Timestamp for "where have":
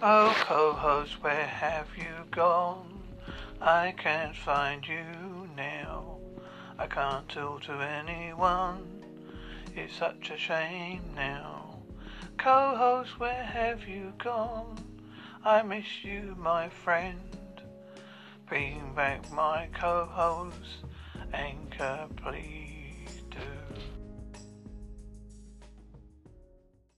1.24-1.88, 13.18-13.88